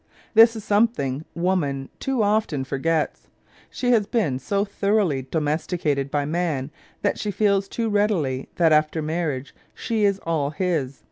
This 0.33 0.55
is 0.55 0.63
something 0.63 1.25
woman 1.35 1.89
too 1.99 2.23
often 2.23 2.63
forgets. 2.63 3.27
She 3.69 3.91
has 3.91 4.07
been 4.07 4.39
so 4.39 4.65
thoroughly" 4.65 5.21
domesticated" 5.29 6.09
by 6.09 6.25
man 6.25 6.71
that 7.03 7.19
she 7.19 7.29
feels 7.29 7.67
too 7.67 7.87
readily 7.87 8.49
that 8.55 8.71
after 8.73 9.03
marriage 9.03 9.53
she 9.75 10.03
is 10.03 10.17
all 10.25 10.49
his. 10.49 10.99